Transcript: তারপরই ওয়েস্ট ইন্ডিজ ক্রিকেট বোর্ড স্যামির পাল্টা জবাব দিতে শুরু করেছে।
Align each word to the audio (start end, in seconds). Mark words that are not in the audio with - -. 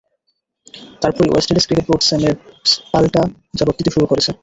তারপরই 1.01 1.31
ওয়েস্ট 1.31 1.49
ইন্ডিজ 1.49 1.65
ক্রিকেট 1.67 1.85
বোর্ড 1.89 2.03
স্যামির 2.07 2.33
পাল্টা 2.93 3.21
জবাব 3.57 3.75
দিতে 3.79 3.91
শুরু 3.95 4.05
করেছে। 4.11 4.31